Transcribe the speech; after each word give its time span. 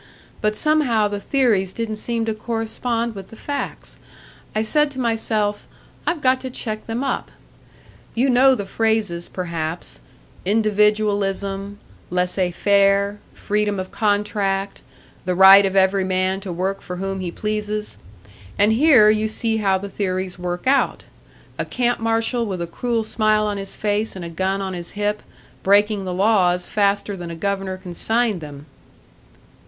But 0.41 0.57
somehow 0.57 1.07
the 1.07 1.19
theories 1.19 1.73
didn't 1.73 1.97
seem 1.97 2.25
to 2.25 2.33
correspond 2.33 3.13
with 3.13 3.27
the 3.29 3.35
facts. 3.35 3.97
I 4.55 4.63
said 4.63 4.89
to 4.89 4.99
myself, 4.99 5.67
'I've 6.07 6.21
got 6.21 6.39
to 6.41 6.49
check 6.49 6.87
them 6.87 7.03
up.' 7.03 7.29
You 8.15 8.27
know 8.27 8.55
the 8.55 8.65
phrases, 8.65 9.29
perhaps 9.29 9.99
individualism, 10.43 11.77
laissez 12.09 12.49
faire, 12.49 13.19
freedom 13.35 13.79
of 13.79 13.91
contract, 13.91 14.81
the 15.25 15.35
right 15.35 15.67
of 15.67 15.75
every 15.75 16.03
man 16.03 16.39
to 16.39 16.51
work 16.51 16.81
for 16.81 16.95
whom 16.95 17.19
he 17.19 17.29
pleases. 17.29 17.99
And 18.57 18.73
here 18.73 19.07
you 19.11 19.27
see 19.27 19.57
how 19.57 19.77
the 19.77 19.87
theories 19.87 20.39
work 20.39 20.65
out 20.65 21.03
a 21.59 21.63
camp 21.65 21.99
marshal 21.99 22.47
with 22.47 22.59
a 22.59 22.65
cruel 22.65 23.03
smile 23.03 23.45
on 23.45 23.57
his 23.57 23.75
face 23.75 24.15
and 24.15 24.25
a 24.25 24.29
gun 24.31 24.61
on 24.61 24.73
his 24.73 24.93
hip, 24.93 25.21
breaking 25.61 26.05
the 26.05 26.11
laws 26.15 26.65
faster 26.67 27.15
than 27.15 27.29
a 27.29 27.35
governor 27.35 27.77
can 27.77 27.93
sign 27.93 28.39
them." 28.39 28.65